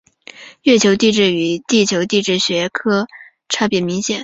[0.63, 2.71] 月球地质与地球地质学
[3.49, 4.19] 差别明显。